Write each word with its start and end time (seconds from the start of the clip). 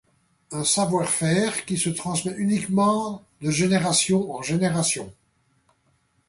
Un 0.51 0.63
savoir-faire 0.63 1.63
qui 1.63 1.77
se 1.77 1.91
transmet 1.91 2.33
uniquement 2.35 3.23
de 3.41 3.51
génération 3.51 4.31
en 4.33 4.41
génération. 4.41 5.13